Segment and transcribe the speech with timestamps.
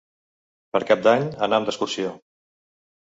[0.77, 2.19] Per Cap d'Any anam d'excursió.